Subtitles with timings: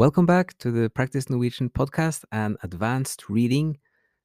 [0.00, 3.76] Welcome back to the Practice Norwegian podcast and advanced reading.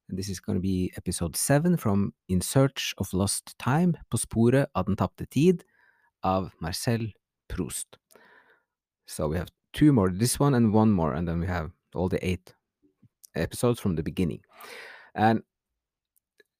[0.08, 4.68] This is going to be episode seven from In Search of Lost Time, På sporet
[4.74, 5.64] av den tapte tid,
[6.22, 7.12] of Marcel
[7.50, 7.98] Proust.
[9.06, 12.08] So we have two more, this one and one more, and then we have all
[12.08, 12.54] the eight
[13.34, 14.40] episodes from the beginning.
[15.14, 15.42] And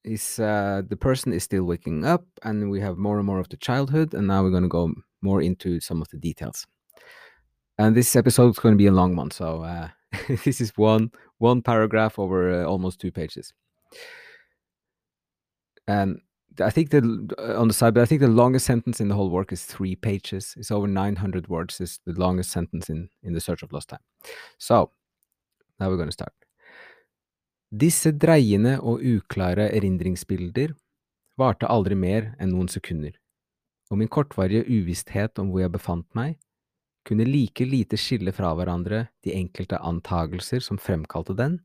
[0.05, 3.49] is uh, the person is still waking up, and we have more and more of
[3.49, 4.93] the childhood, and now we're going to go
[5.23, 6.67] more into some of the details.
[7.79, 9.89] And this episode is going to be a long one, so uh,
[10.45, 13.53] this is one one paragraph over uh, almost two pages.
[15.87, 16.21] And
[16.61, 19.15] I think the uh, on the side, but I think the longest sentence in the
[19.15, 20.55] whole work is three pages.
[20.57, 21.81] It's over 900 words.
[21.81, 24.01] Is the longest sentence in in the Search of Lost Time.
[24.59, 24.91] So
[25.79, 26.33] now we're going to start.
[27.77, 30.73] Disse dreiende og uklare erindringsbilder
[31.37, 33.13] varte aldri mer enn noen sekunder,
[33.91, 36.39] og min kortvarige uvisshet om hvor jeg befant meg,
[37.07, 41.61] kunne like lite skille fra hverandre de enkelte antagelser som fremkalte den,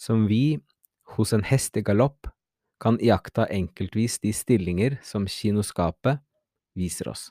[0.00, 0.60] som vi,
[1.16, 2.30] hos en hest i galopp,
[2.80, 6.22] kan iaktta enkeltvis de stillinger som kinoskapet
[6.78, 7.28] viser oss.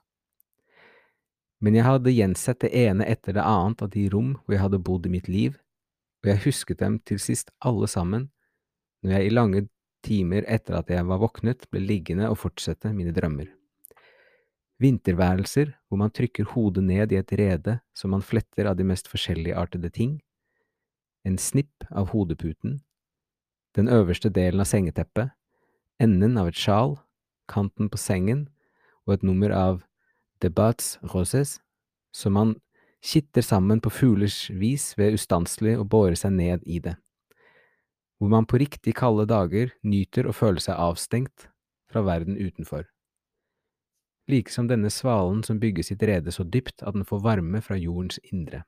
[1.60, 4.84] Men jeg hadde gjensett det ene etter det annet av de rom hvor jeg hadde
[4.86, 5.58] bodd i mitt liv,
[6.22, 8.30] og jeg husket dem til sist alle sammen,
[9.04, 9.66] når jeg i lange
[10.06, 13.50] timer etter at jeg var våknet, ble liggende og fortsette mine drømmer.
[14.80, 19.10] Vinterværelser hvor man trykker hodet ned i et rede som man fletter av de mest
[19.12, 20.20] forskjelligartede ting,
[21.28, 22.80] en snipp av hodeputen,
[23.76, 25.34] den øverste delen av sengeteppet,
[26.00, 26.96] enden av et sjal,
[27.52, 28.48] kanten på sengen
[29.06, 29.82] og et nummer av
[30.40, 31.58] Debats Roses,
[32.16, 32.56] som man
[33.04, 36.96] kitter sammen på fuglers vis ved ustanselig å båre seg ned i det,
[38.20, 41.50] hvor man på riktig kalde dager nyter å føle seg avstengt
[41.92, 42.88] fra verden utenfor
[44.30, 47.78] like som denne svalen som bygger sitt rede så dypt at den får varme fra
[47.80, 48.64] jordens indre.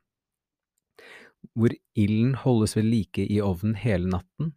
[1.58, 4.54] Hvor ilden holdes ved like i ovnen hele natten,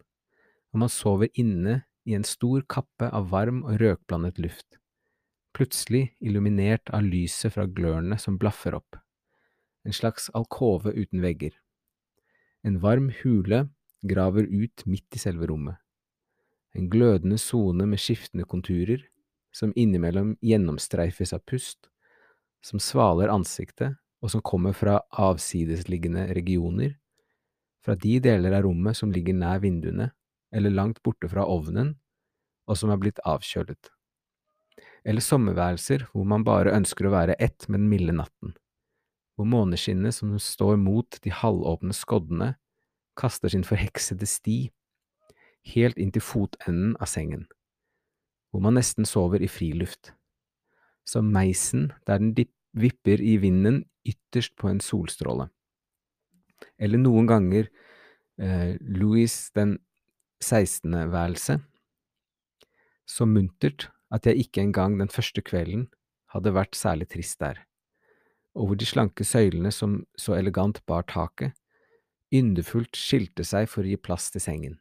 [0.73, 4.77] og man sover inne i en stor kappe av varm og røkblandet luft,
[5.55, 8.99] plutselig illuminert av lyset fra glørne som blaffer opp,
[9.85, 11.55] en slags alkove uten vegger.
[12.65, 13.67] En varm hule
[14.05, 15.79] graver ut midt i selve rommet,
[16.75, 18.99] en glødende sone med skiftende konturer,
[19.55, 21.87] som innimellom gjennomstreifes av pust,
[22.65, 26.95] som svaler ansiktet, og som kommer fra avsidesliggende regioner,
[27.85, 30.09] fra de deler av rommet som ligger nær vinduene,
[30.55, 31.93] eller langt borte fra ovnen,
[32.67, 33.91] og som er blitt avkjølet.
[35.05, 38.55] Eller sommerværelser hvor man bare ønsker å være ett med den milde natten,
[39.37, 42.55] hvor måneskinnet som står mot de halvåpne skoddene,
[43.15, 44.57] kaster sin forheksede sti
[45.75, 47.45] helt inn til fotenden av sengen
[48.55, 50.13] hvor man nesten sover i friluft,
[51.03, 52.31] som meisen der den
[52.71, 55.49] vipper i vinden ytterst på en solstråle.
[56.79, 57.67] Eller noen ganger
[58.39, 59.75] eh, Louis den
[60.39, 60.87] 16.
[61.11, 61.59] værelse,
[63.03, 65.89] så muntert at jeg ikke engang den første kvelden
[66.31, 67.59] hadde vært særlig trist der,
[68.55, 71.51] og hvor de slanke søylene som så elegant bar taket,
[72.31, 74.79] yndefullt skilte seg for å gi plass til sengen.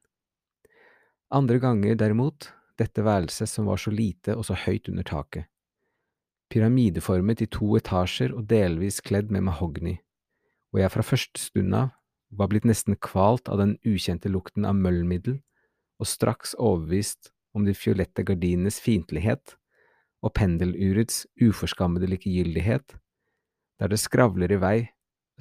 [1.35, 5.47] Andre ganger, derimot, dette værelset som var så lite og så høyt under taket.
[6.53, 9.97] Pyramideformet i to etasjer og delvis kledd med mahogni,
[10.75, 11.93] og jeg fra første stund av
[12.35, 15.39] var blitt nesten kvalt av den ukjente lukten av møllmiddel,
[16.03, 19.55] og straks overbevist om de fiolette gardinenes fiendtlighet
[20.25, 22.97] og pendelurets uforskammede likegyldighet,
[23.79, 24.79] der det skravler i vei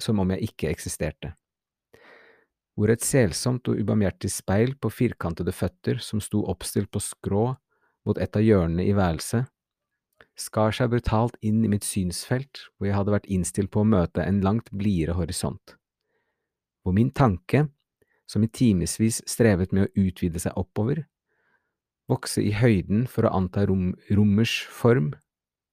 [0.00, 1.34] som om jeg ikke eksisterte
[2.74, 7.46] hvor et selsomt og ubarmhjertig speil på firkantede føtter som sto oppstilt på skrå
[8.04, 9.46] mot et av hjørnene i værelset,
[10.34, 14.24] skar seg brutalt inn i mitt synsfelt hvor jeg hadde vært innstilt på å møte
[14.24, 15.76] en langt blidere horisont,
[16.82, 17.68] hvor min tanke,
[18.26, 21.04] som i timevis strevet med å utvide seg oppover,
[22.10, 25.12] vokse i høyden for å anta rom, rommers form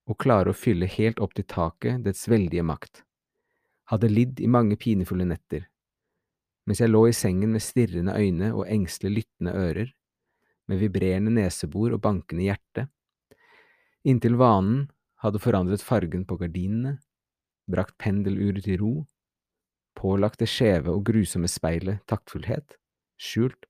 [0.07, 3.03] og klare å fylle helt opp til taket dets veldige makt,
[3.89, 5.70] hadde lidd i mange pinefulle netter,
[6.67, 9.93] mens jeg lå i sengen med stirrende øyne og engstelig lyttende ører,
[10.69, 12.87] med vibrerende nesebor og bankende hjerte,
[14.07, 14.85] inntil vanen
[15.21, 16.97] hadde forandret fargen på gardinene,
[17.71, 18.93] brakt pendeluret til ro,
[19.97, 22.77] pålagt det skjeve og grusomme speilet taktfullhet,
[23.21, 23.67] skjult,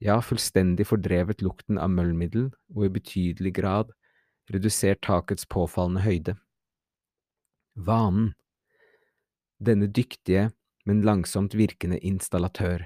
[0.00, 3.92] ja, fullstendig fordrevet lukten av møllmiddel og i betydelig grad
[4.50, 6.36] redusert takets påfallende høyde.
[7.76, 8.32] Vanen,
[9.60, 10.50] denne dyktige,
[10.90, 12.82] men langsomt virkende installatør,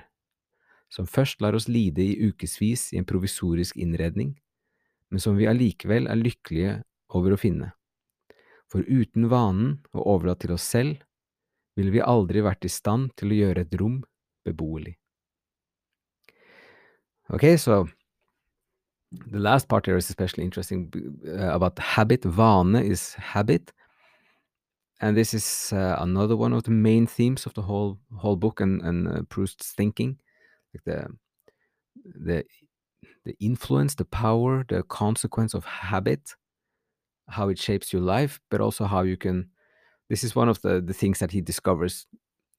[0.92, 4.34] som først lar oss lide i ukevis i en provisorisk innredning,
[5.08, 6.74] men som vi allikevel er lykkelige
[7.16, 7.70] over å finne.
[8.68, 11.00] For uten vanen og overlatt til oss selv,
[11.78, 14.02] ville vi aldri vært i stand til å gjøre et rom
[14.44, 14.98] beboelig.
[17.32, 17.88] Okay, so
[19.30, 20.92] the last part here is especially interesting
[21.26, 22.24] uh, about habit.
[22.24, 23.72] Vane is habit.
[25.00, 28.60] And this is uh, another one of the main themes of the whole whole book
[28.60, 30.18] and, and uh, Proust's thinking,
[30.72, 31.06] like the
[32.04, 32.44] the
[33.24, 36.34] the influence, the power, the consequence of habit,
[37.28, 39.50] how it shapes your life, but also how you can.
[40.08, 42.06] This is one of the the things that he discovers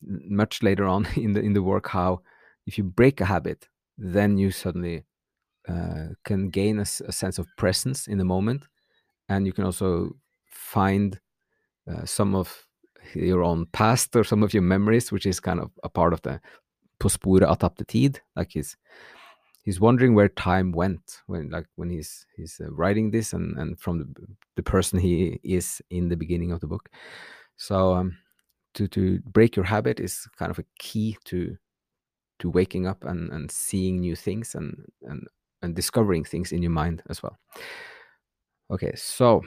[0.01, 1.87] much later on in the in the work.
[1.87, 2.21] How
[2.67, 5.05] if you break a habit, then you suddenly
[5.67, 8.67] uh, can gain a, a, sense of presence in the moment,
[9.29, 10.15] and you can also
[10.51, 11.19] find
[11.91, 12.65] uh, some of
[13.13, 16.21] your own past or some of your memories, which is kind of a part of
[16.21, 16.39] the
[17.03, 18.21] sporet av tid.
[18.35, 18.77] Like he's
[19.63, 23.79] he's wondering where time went when like when he's he's uh, writing this and and
[23.79, 24.07] from the
[24.55, 26.89] the person he is in the beginning of the book.
[27.57, 28.17] So um,
[28.73, 31.57] to to break your habit is kind of a key to
[32.39, 35.27] to waking up and and seeing new things and and
[35.61, 37.37] and discovering things in your mind as well.
[38.71, 39.41] Okay, so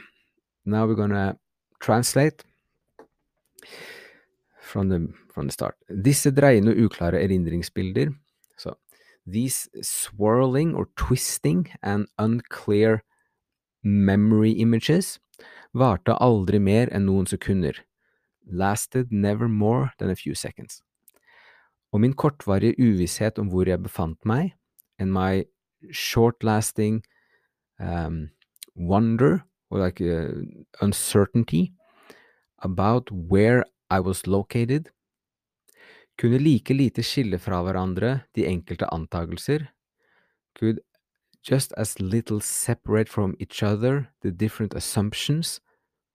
[0.64, 1.36] now we're gonna
[1.80, 2.44] translate
[4.60, 5.76] from the from the start.
[5.88, 8.12] Disse dreiende og uklare erindringsbilder,
[8.58, 8.74] so
[9.26, 13.02] these swirling or twisting and unclear
[13.82, 15.18] memory images,
[15.72, 17.76] varte aldri mer enn noen sekunder,
[18.50, 20.82] lasted never more than a few seconds.
[21.92, 24.52] Og min kortvarige uvisshet om hvor jeg befant meg,
[24.98, 25.44] and my
[25.92, 27.02] short-lasting
[27.78, 28.30] um,
[28.74, 30.32] wonder or like uh,
[30.80, 31.72] uncertainty
[32.62, 34.90] about where I was located,
[36.18, 39.68] kunne like lite skille fra hverandre de enkelte antagelser,
[40.58, 40.80] could
[41.42, 45.60] just as little separate from each other the different assumptions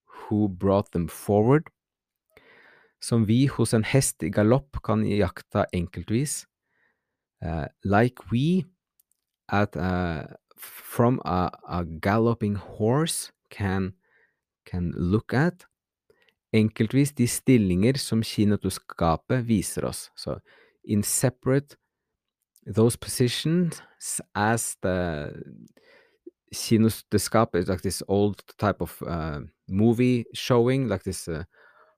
[0.06, 1.70] who brought them forward,
[3.02, 6.46] som vi hos en hest i galopp kan iaktta enkeltvis,
[7.44, 8.66] uh, like we
[9.50, 13.94] at a, from a, a galloping horse can
[14.66, 15.66] can look at
[16.54, 20.10] enkeltvis de stillinger som kinetoskapet viser oss.
[20.16, 20.40] So
[20.84, 21.78] in separate
[22.66, 23.82] those positions
[24.36, 25.34] as the
[26.54, 31.44] kinetoscope is like this old type of uh, movie showing, like this uh,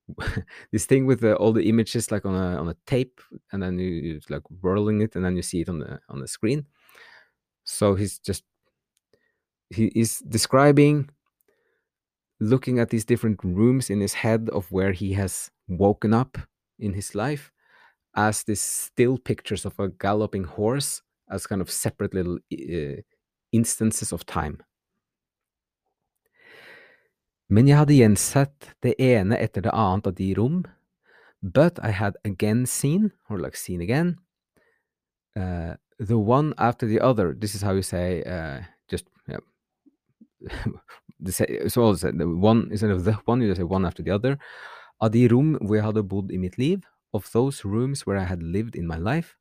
[0.72, 3.20] this thing with the, all the images like on a on a tape,
[3.52, 6.20] and then you, you like whirling it, and then you see it on the on
[6.20, 6.66] the screen.
[7.64, 8.44] So he's just
[9.70, 11.10] he is describing
[12.50, 16.38] looking at these different rooms in his head of where he has woken up
[16.80, 17.52] in his life
[18.16, 23.02] as these still pictures of a galloping horse as kind of separate little uh,
[23.52, 24.58] instances of time.
[27.50, 30.64] Men jeg hadde gjensett det ene etter det annet av de rom,
[31.42, 34.18] but I had again seen, or like seen again,
[35.38, 37.34] uh, the one after the other.
[37.34, 39.46] This is how you say, uh, just yeah,
[41.32, 44.38] så the one, instead of the one, you just say one after the other.
[45.02, 46.82] Av de rom hvor jeg hadde bodd i mitt liv,
[47.14, 49.36] of those rooms where I had lived in my life.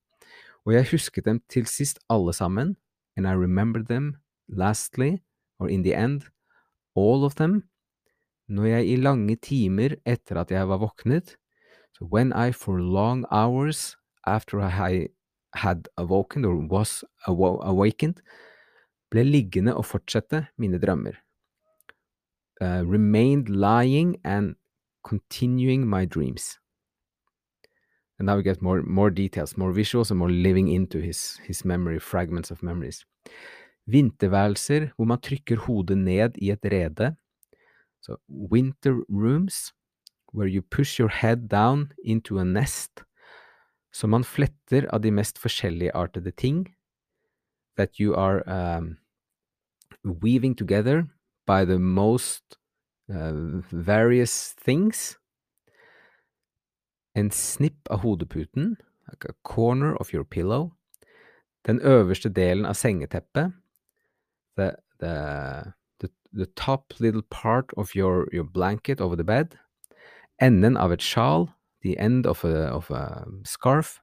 [0.64, 2.76] Og jeg husket dem til sist alle sammen,
[3.16, 4.16] and I remembered them
[4.48, 5.22] lastly,
[5.58, 6.30] or in the end,
[6.96, 7.64] all of them,
[8.48, 11.36] når jeg i lange timer etter at jeg var våknet,
[11.96, 15.08] so when I for long hours after I
[15.54, 18.20] had awoken or was awakened,
[19.10, 21.23] ble liggende og fortsette mine drømmer.
[22.60, 24.54] Uh, remained lying and
[25.02, 26.58] continuing my dreams.
[28.18, 31.64] And now we get more more details, more visuals, and more living into his, his
[31.64, 33.04] memory, fragments of memories.
[33.86, 37.16] Vinterværelser hvor man trykker hodet ned i et rede.
[38.00, 39.72] So winter rooms
[40.32, 43.02] where you push your head down into a nest.
[43.92, 46.74] Så man fletter av de mest forskjelligartede ting.
[47.76, 48.96] That you are um,
[50.04, 51.06] weaving together
[51.46, 52.56] by the most
[53.08, 55.18] uh, various things.
[57.14, 58.76] En snipp av hodeputen,
[59.08, 60.72] like a corner of your pillow.
[61.66, 63.52] Den øverste delen av sengeteppet.
[64.56, 69.56] The, the, the, the top little part of your, your blanket over the bed.
[70.40, 71.48] Enden av et sjal.
[71.82, 74.00] The end of a, of a scarf.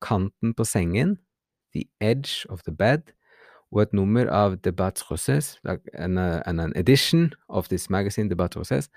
[0.00, 1.18] Kanten på sengen.
[1.72, 3.12] The edge of the bed
[3.72, 5.58] og et nummer av Debat Rosses,
[5.94, 8.90] an, an edition of this magazine, Debat Rosses,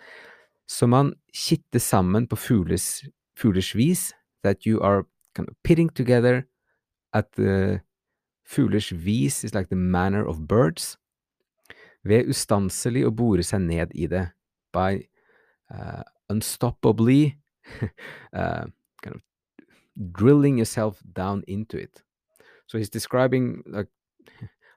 [0.67, 3.03] som man kitter sammen på fuglers,
[3.37, 4.13] fuglers vis,
[4.43, 6.43] that you are kind of pitting together
[7.13, 7.81] at the
[8.45, 10.97] fuglers vis is like the manner of birds,
[12.03, 14.27] ved ustanselig å bore seg ned i det,
[14.73, 15.05] by
[15.71, 17.37] uh, unstoppably
[18.33, 18.65] uh,
[19.03, 19.21] kind of
[20.11, 22.03] drilling yourself down into it.
[22.67, 23.87] So he's describing like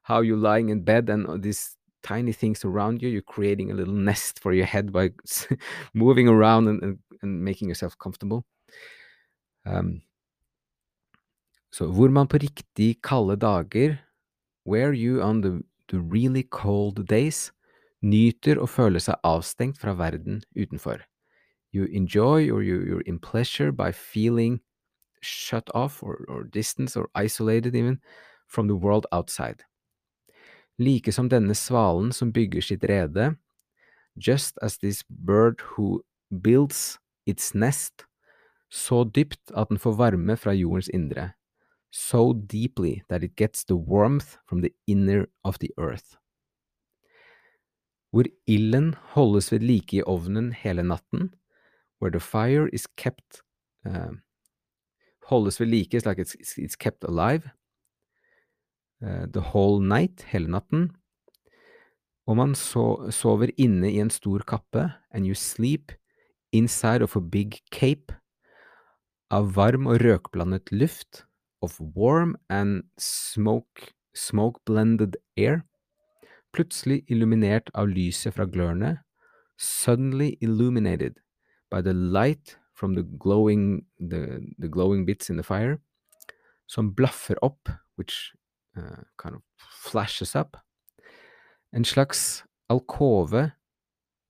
[0.07, 3.09] how you're lying in bed and these tiny things around you.
[3.09, 5.11] You're creating a little nest for your head by
[5.95, 8.45] moving around and, and, and, making yourself comfortable.
[9.65, 10.03] Um,
[11.73, 13.99] så hvor man på riktig kalde dager,
[14.65, 17.51] where you on the, the really cold days,
[18.01, 21.03] nyter å føle seg avstengt fra verden utenfor.
[21.73, 24.61] You enjoy or you, you're in pleasure by feeling
[25.21, 27.99] shut off or, or distance or isolated even
[28.47, 29.65] from the world outside.
[30.79, 33.37] Like som denne svalen som bygger sitt rede,
[34.17, 38.05] just as this bird who builds its nest,
[38.69, 41.33] så dypt at den får varme fra jordens indre,
[41.91, 46.17] so deeply that it gets the warmth from the inner of the earth.
[48.11, 51.35] Hvor ilden holdes ved like i ovnen hele natten,
[52.01, 53.43] where the fire is kept
[53.87, 54.13] uh,
[55.29, 57.51] holdes ved like, it's like it's, it's kept alive
[59.01, 60.91] the whole night, hele natten.
[62.27, 65.93] Og man so sover inne i en stor kappe, and you sleep
[66.53, 68.15] inside of a big cape
[69.31, 71.25] av varm og røkblandet luft,
[71.63, 75.65] of warm and smoke, smoke-blended air,
[76.53, 78.99] plutselig illuminert av lyset fra glørne,
[79.59, 81.19] suddenly illuminated
[81.71, 85.79] by the light from the glowing, the, the glowing bits in the fire,
[86.67, 88.33] som blaffer opp, which
[88.77, 90.57] Eh, kind of flashes up.
[91.73, 93.55] En slags alkove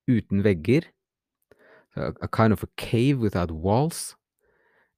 [0.04, 0.84] uten vegger,
[1.96, 4.14] a, a kind of a cave without walls.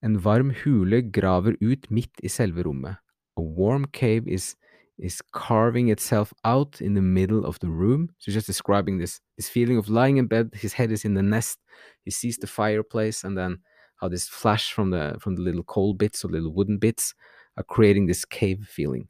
[0.02, 2.98] En varm hule graver ut midt i selve rommet.
[3.36, 4.56] A warm cave is
[4.98, 8.08] is carving itself out in the middle of the room.
[8.18, 11.22] So just describing this this feeling of lying in bed, his head is in the
[11.22, 11.58] nest,
[12.04, 13.58] he sees the fireplace, and then
[13.96, 17.14] how this flash from the from the little coal bits or little wooden bits
[17.56, 19.08] are creating this cave feeling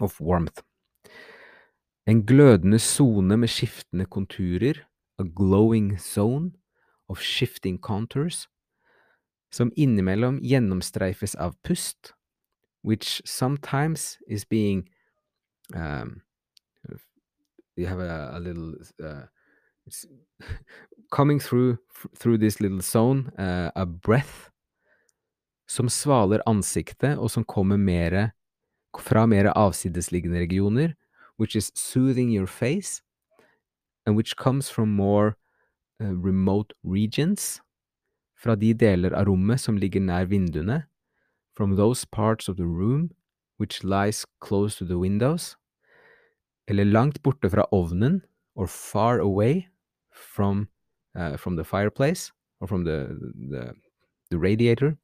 [0.00, 0.62] of warmth.
[2.06, 4.86] En glødende sone med skiftende konturer,
[5.18, 6.52] a glowing zone
[7.08, 8.48] of shifting contours,
[9.52, 12.14] som innimellom gjennomstreifes av pust
[12.82, 14.88] which sometimes is being
[15.74, 16.22] um,
[17.76, 19.26] you have a, a little uh,
[21.10, 21.78] coming through
[22.16, 24.50] through this little zone uh, a breath
[25.68, 28.30] som svaler ansiktet og som kommer mere
[28.98, 30.94] fra mer avsidesliggende regioner
[31.38, 33.02] which is soothing your face
[34.06, 35.36] and which comes from more
[36.02, 37.60] uh, remote regions
[38.36, 40.82] fra de deler av rommet som ligger nær vinduene
[41.56, 43.10] from those parts of the room
[43.60, 45.56] which lies close to the windows,
[46.66, 48.22] eller langt borte fra ovnen,
[48.54, 49.68] or far away
[50.12, 50.68] from,
[51.14, 53.08] uh, from the fireplace, or from the,
[53.50, 53.74] the,
[54.30, 54.96] the radiator,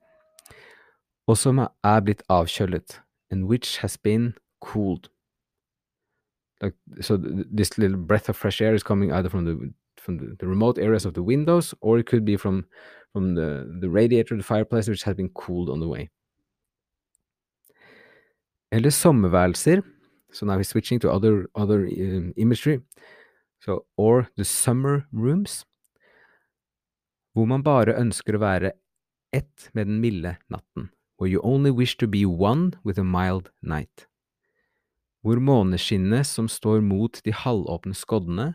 [1.29, 5.09] og som er blitt avkjølet, and which has been cooled.
[6.61, 10.37] Like, so this little breath of fresh air is coming either from the from the,
[10.39, 12.65] the, remote areas of the windows, or it could be from
[13.13, 16.11] from the the radiator, the fireplace, which has been cooled on the way.
[18.73, 19.83] Eller sommerværelser.
[20.33, 22.81] So now he's switching to other, other um, imagery.
[23.61, 25.65] So, or the summer rooms.
[27.35, 28.73] Hvor man bare ønsker å være
[29.33, 30.91] ett med den milde natten.
[31.19, 34.07] Where you only wish to be one with a mild night.
[35.23, 38.55] Hvor måneskinnet som står mot de halvåpne skoddene,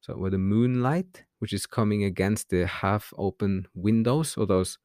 [0.00, 4.78] so where the moonlight, which is coming against the half-open windows, or those,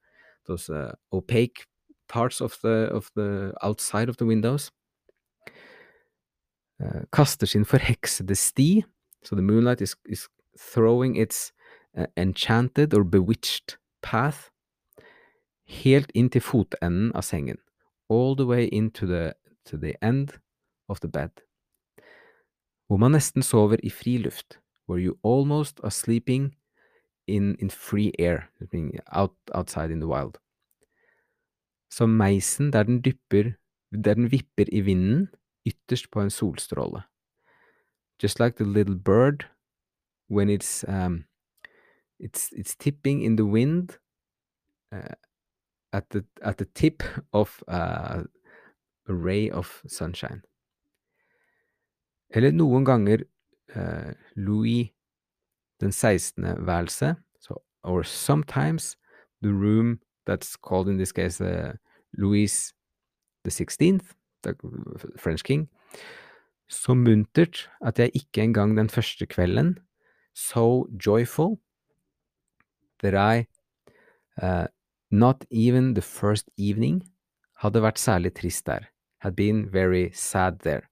[0.48, 1.66] those uh, opaque
[2.10, 4.72] parts of the, of the outside of the windows.
[6.84, 8.84] Uh, kaster sin forheksede sti,
[9.24, 10.28] so the moonlight is, is
[10.58, 11.54] throwing its
[11.98, 14.50] uh, enchanted or bewitched path
[15.66, 17.58] helt inn til fotenden av sengen,
[18.10, 19.34] all the way into the,
[19.66, 20.40] to the end
[20.90, 21.44] of the bed,
[22.88, 26.56] hvor man nesten sover i fri luft, where you almost are sleeping
[27.28, 28.50] in, in free air,
[29.12, 30.38] out, outside in the wild
[31.94, 33.54] som meisen der den dypper,
[33.92, 35.30] der den vipper i vinden,
[35.66, 37.04] ytterst på en solstråle.
[38.24, 39.46] Just like the little bird
[40.30, 41.26] when it's um,
[42.20, 44.00] it's it's tipping in the wind
[44.92, 45.16] uh,
[45.94, 48.24] at the at the tip of uh,
[49.08, 50.42] a ray of sunshine.
[52.30, 53.24] Eller noen ganger
[53.76, 54.94] uh, Louis
[55.80, 56.44] den 16.
[56.66, 58.98] værelse, so, or sometimes
[59.42, 61.74] the room that's called in this case uh,
[62.18, 62.74] Louis
[63.44, 64.56] the 16th, the
[65.18, 65.70] French king,
[66.70, 69.80] så muntert at jeg ikke engang den første kvelden,
[70.34, 71.60] so joyful
[73.04, 73.46] that I
[74.42, 74.66] Uh,
[75.14, 77.04] not even the first evening
[77.62, 78.90] hadde vært særlig trist der,
[79.22, 80.90] had been very sad there.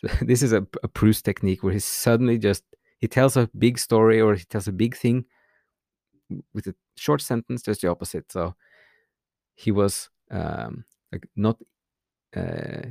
[0.00, 2.64] So this is a, a Proust technique where he suddenly just,
[3.00, 5.26] he tells a big story or he tells a big thing
[6.54, 8.32] with a short sentence, just the opposite.
[8.32, 8.54] So
[9.54, 11.58] he was um, like not,
[12.34, 12.90] uh,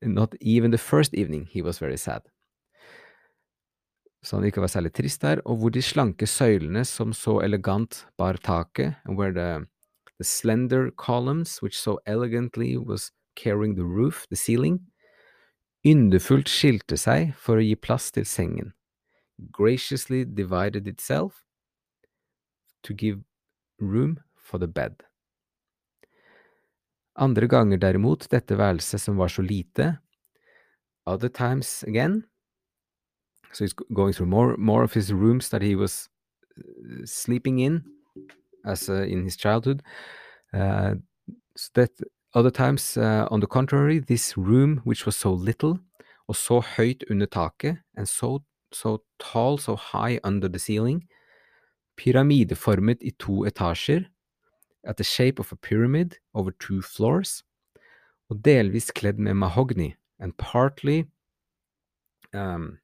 [0.00, 2.22] not even the first evening he was very sad.
[4.26, 8.02] Så han ikke var særlig trist der, og hvor de slanke søylene som så elegant
[8.18, 9.66] bar taket, and where the,
[10.18, 14.80] the slender columns which so elegantly was carrying the roof, the ceiling,
[15.86, 18.72] yndefullt skilte seg for å gi plass til sengen,
[19.54, 21.44] graciously divided itself
[22.82, 23.22] to give
[23.78, 25.04] room for the bed.
[27.14, 30.00] Andre ganger derimot dette værelset som var så lite,
[31.06, 32.24] other times again,
[33.52, 36.08] so he's going through more more of his rooms that he was
[36.58, 37.84] uh, sleeping in
[38.64, 39.82] as uh, in his childhood.
[40.52, 40.94] Uh,
[41.56, 41.90] so that
[42.34, 45.78] other times, uh, on the contrary, this room, which was so little,
[46.28, 51.04] og så høyt under taket, and so, so tall, so high under the ceiling,
[51.96, 54.04] pyramideformet i to etasjer,
[54.84, 57.42] at the shape of a pyramid over two floors,
[58.28, 61.06] og delvis kledd med mahogny, and partly
[62.34, 62.78] um,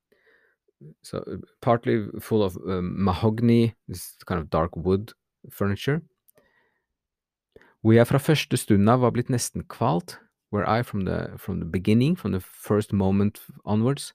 [1.03, 5.13] so uh, partly full of um, mahogny, this kind of dark wood
[5.51, 6.01] furniture.
[7.83, 10.19] Hvor jeg fra første stund av var blitt nesten kvalt,
[10.53, 14.13] where I from the, from the beginning, from the first moment onwards,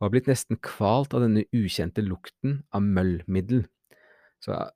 [0.00, 3.64] var blitt nesten kvalt av denne ukjente lukten av møllmiddel.
[4.40, 4.70] So, uh,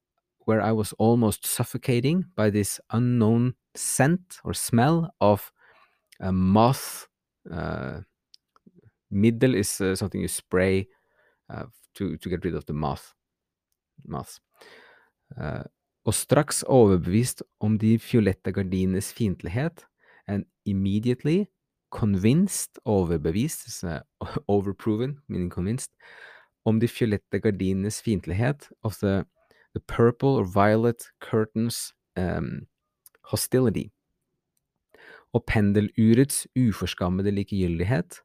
[0.46, 5.52] where I was almost suffocating by this unknown scent or smell of
[6.18, 7.06] a moth.
[7.50, 8.00] Uh,
[9.10, 10.88] middle is uh, something you spray
[11.94, 13.12] to, to get rid of the moth.
[14.04, 14.40] moths.
[15.36, 15.64] Uh,
[16.04, 19.84] og straks overbevist om de fiolette gardinenes fiendtlighet,
[20.26, 21.46] and immediately
[21.90, 24.00] convinced, overbevist, uh,
[24.48, 25.92] overproven, meaning convinced,
[26.64, 29.24] om de fiolette gardinenes fiendtlighet, of the,
[29.74, 32.66] the purple or violet curtains um,
[33.24, 33.90] hostility,
[35.32, 38.20] og pendelurets uforskammede likegyldighet,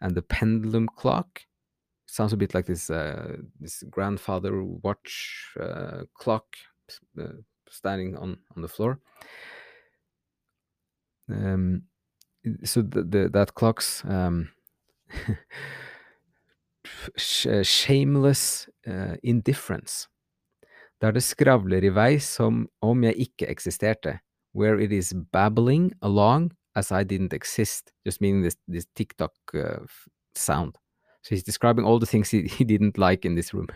[0.00, 1.40] and the pendulum clock,
[2.08, 6.46] sounds a bit like this uh, this grandfather watch uh, clock
[7.20, 8.98] uh, standing on on the floor.
[11.30, 11.82] Um,
[12.64, 14.48] so the, the, that clock's um,
[17.16, 20.08] shameless uh, indifference,
[21.00, 24.18] der det skravler i vei som om jeg ikke eksisterte,
[24.54, 29.84] where it is babbling along as I didn't exist, just meaning this, this TikTok uh,
[30.34, 30.78] sound.
[31.28, 33.68] So he's describing all the things he, he didn't like in this room.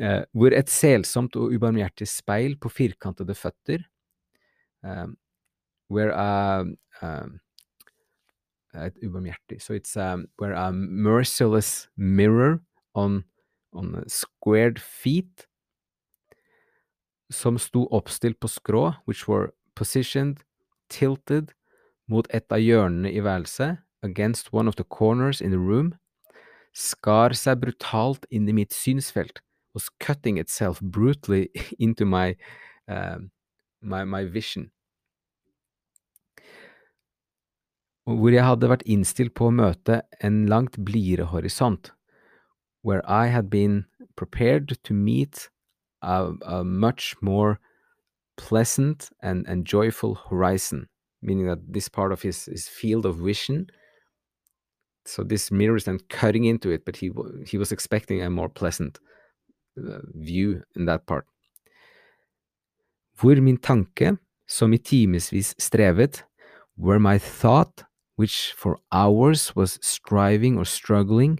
[0.00, 3.82] uh, hvor et selsomt og ubarmhjertig speil på firkantede føtter,
[4.86, 5.16] um,
[5.90, 6.60] where a
[7.02, 7.40] um,
[8.74, 12.60] et ubarmhjertig So it's um, where a merciless mirror
[12.94, 13.24] on,
[13.72, 15.48] on squared feet,
[17.30, 20.36] som sto oppstilt på skrå, which were positioned,
[20.88, 21.50] tilted,
[22.08, 25.94] mot et av hjørnene i værelset, against one of the corners in the room,
[26.72, 29.40] skar seg brutalt inn i mitt synsfelt,
[29.74, 32.36] was cutting itself brutally into my,
[32.88, 33.18] uh,
[33.80, 34.70] my, my vision.
[38.04, 41.92] Hvor jeg hadde vært innstilt på å møte en langt blidere horisont,
[42.82, 43.84] where I had been
[44.16, 45.48] prepared to meet
[46.02, 47.60] a, a much more
[48.36, 50.88] pleasant and, and joyful horizon,
[51.22, 53.68] meaning that this part of his, his field of vision
[55.04, 57.10] so this mirror is then cutting into it, but he
[57.46, 58.98] he was expecting a more pleasant
[59.78, 61.26] uh, view in that part.
[63.18, 66.22] Hvor min tanke, som i timevis strevet,
[66.76, 67.84] where my thought,
[68.16, 71.38] which for hours was striving or struggling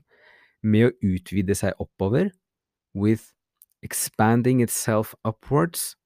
[0.62, 2.30] med å utvide seg oppover,
[2.94, 3.32] with
[3.82, 5.96] expanding itself upwards,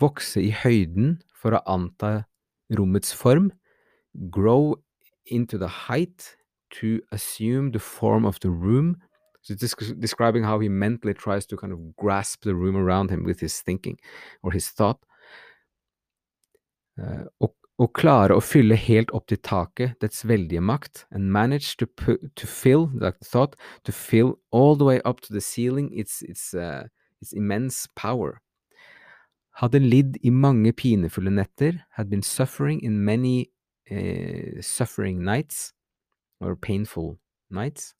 [0.00, 2.26] vokse i høyden for å anta
[2.76, 3.52] rommets form,
[4.30, 4.76] grow
[5.26, 6.35] into the height
[6.70, 8.96] to assume the form of the room.
[9.42, 13.24] So it's describing how he mentally tries to kind of grasp the room around him
[13.24, 13.98] with his thinking
[14.42, 14.98] or his thought.
[17.00, 17.24] Uh,
[17.92, 22.46] klare å fylle helt opp til taket dets veldige makt, and manage to, put, to
[22.46, 26.54] fill, like the thought, to fill all the way up to the ceiling its, its,
[26.54, 26.84] uh,
[27.20, 28.40] its immense power.
[29.60, 33.50] Hadde lidd i mange pinefulle netter, had been suffering in many
[33.90, 35.72] uh, suffering nights,
[36.40, 37.18] or painful
[37.50, 37.94] nights,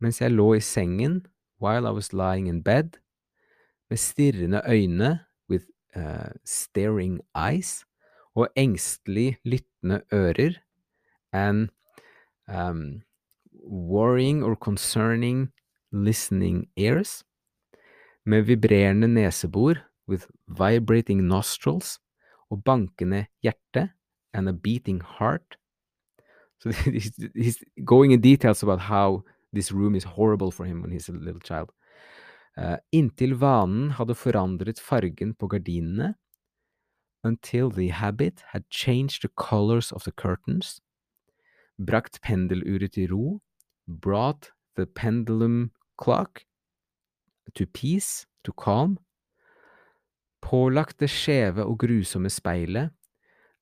[0.00, 1.26] mens jeg lå i sengen
[1.60, 2.98] while I was lying in bed,
[3.90, 5.18] med stirrende øyne,
[5.96, 7.84] uh, staring eyes
[8.34, 10.58] og engstelig lyttende ører
[11.32, 11.68] and
[12.48, 13.02] um,
[13.62, 15.52] worrying or concerning
[15.92, 17.24] listening ears
[18.26, 19.74] med vibrerende nesebor
[20.08, 21.98] with vibrating nostrils
[22.50, 23.90] og bankende hjerte
[24.34, 25.58] and a beating heart.
[26.64, 30.90] So he's, he's going in details about how this room is horrible for him when
[30.90, 31.70] he's a little child.
[32.56, 36.14] Uh, inntil vanen hadde forandret fargen på gardinene,
[37.22, 40.80] until the habit had changed the colors of the curtains,
[41.78, 43.40] brakt pendeluret i ro,
[43.86, 46.44] brought the pendulum clock
[47.54, 48.98] to peace, to calm,
[50.40, 52.92] pålagt det skjeve og grusomme speilet,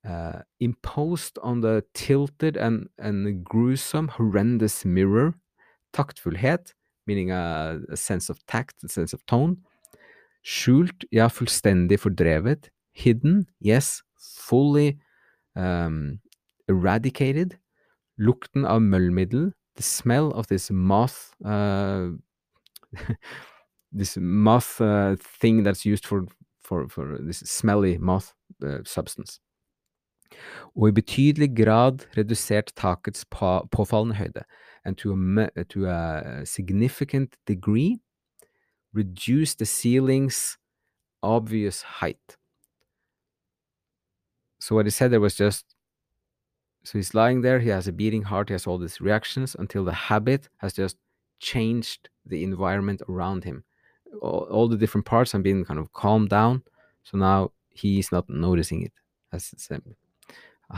[0.08, 5.34] uh, imposed on the tilted and, and gruesome, horrendous mirror,
[5.92, 6.74] taktfullhet,
[7.06, 9.58] meaning a, a sense of tact, a sense of tone,
[10.44, 14.98] skjult, ja, fullstendig fordrevet, hidden, yes, fully
[15.54, 16.20] um,
[16.68, 17.58] eradicated,
[18.18, 22.10] lukten av møllmiddel, the smell of this moth uh,
[23.92, 26.26] this moth uh, thing that's used for,
[26.62, 28.34] for, for this smelly moth
[28.64, 29.40] uh, substance.
[30.76, 34.44] Og i betydelig grad redusert takets på, påfallende høyde,
[34.84, 38.00] and to a, to a significant degree
[38.94, 40.58] reduce the ceiling's
[41.22, 42.36] obvious height.
[44.58, 45.76] So what he said there was just
[46.84, 49.84] so he's lying there, he has a beating heart, he has all these reactions until
[49.84, 50.96] the habit has just
[51.38, 53.64] changed the environment around him.
[54.20, 56.62] All, all the different parts have been kind of calmed down,
[57.04, 58.92] so now he's not noticing it.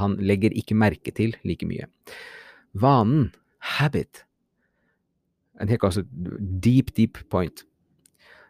[0.00, 1.86] Han legger ikke merke til like mye.
[2.74, 4.24] Vanen, habit,
[5.60, 6.02] en helt altså
[6.62, 7.64] deep, deep point.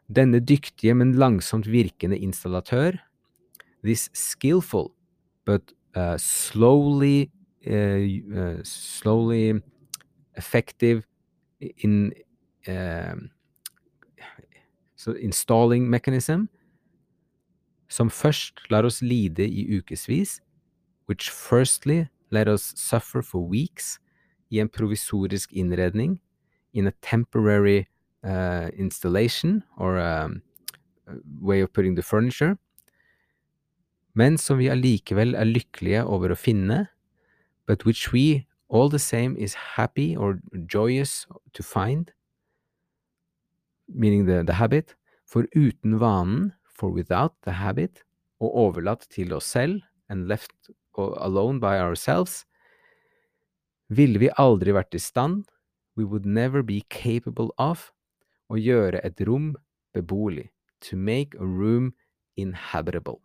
[0.09, 2.96] Denne dyktige, men langsomt virkende installatør,
[3.85, 4.92] this skillful
[5.44, 7.30] but uh, slowly
[7.66, 8.00] uh,
[8.33, 9.61] uh, slowly
[10.37, 11.02] effective
[11.61, 12.12] in
[12.68, 13.30] um,
[14.96, 16.48] so installing mechanism
[17.88, 20.40] som først lar oss lide i ukevis,
[21.06, 23.98] which firstly let us suffer for weeks
[24.52, 26.18] i en provisorisk innredning,
[26.72, 27.88] in a temporary
[28.24, 30.42] uh, installation or um,
[31.40, 32.56] way of putting the furniture,
[34.14, 36.84] men som vi allikevel er lykkelige over å finne,
[37.66, 42.12] but which we all the same is happy or joyous to find,
[43.88, 44.94] meaning the, the habit,
[45.26, 48.04] for uten vanen, for without the habit,
[48.40, 52.44] og overlatt til oss selv, and left alone by ourselves,
[53.90, 55.44] ville vi aldri vært i stand,
[55.96, 57.90] we would never be capable of,
[58.50, 59.54] å gjøre et rom
[59.94, 60.48] beboelig,
[60.80, 61.94] to make a room
[62.37, 63.20] inhabitable.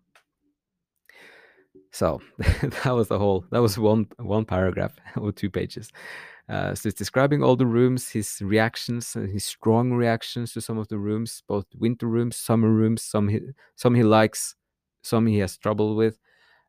[1.92, 2.22] So
[2.84, 3.46] that was the whole.
[3.52, 5.92] That was one one paragraph or two pages.
[6.48, 10.80] Uh, so it's describing all the rooms, his reactions, uh, his strong reactions to some
[10.80, 13.04] of the rooms, both winter rooms, summer rooms.
[13.04, 13.40] Some he
[13.76, 14.56] some he likes,
[15.02, 16.20] some he has trouble with,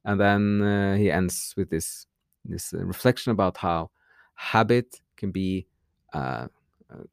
[0.04, 2.06] and then uh, he ends with this
[2.44, 3.90] this uh, reflection about how
[4.34, 5.66] habit can be
[6.14, 6.46] uh,
[6.88, 7.08] kind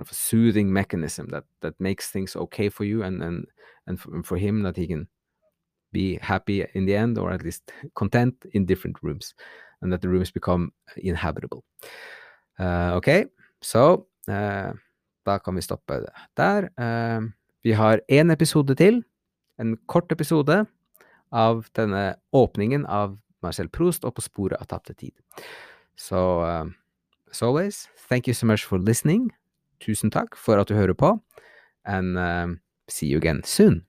[0.00, 3.46] of a soothing mechanism that that makes things okay for you, and and
[3.86, 5.08] and for, for him that he can
[5.92, 9.34] be happy in the end, or at least content in different rooms,
[9.80, 11.64] and that the rooms become inhabitable.
[12.58, 13.26] Uh, ok,
[13.60, 14.72] så uh,
[15.24, 16.04] da kan vi stoppe
[16.36, 16.68] der.
[16.78, 17.30] Uh,
[17.64, 19.04] vi har én episode til,
[19.58, 20.66] en kort episode
[21.32, 25.12] av denne åpningen av Marcel Proust og På sporet av tapte tid.
[25.96, 26.20] Så
[27.30, 29.30] as always, thank you so much for listening.
[29.80, 31.16] Tusen takk for at du hører på,
[31.84, 33.82] and see you again soon.